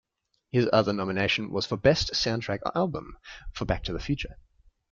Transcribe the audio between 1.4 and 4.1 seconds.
was for Best Soundtrack Album, for "Back to the